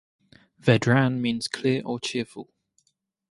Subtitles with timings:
[0.59, 2.49] Vedran means clear or cheerful.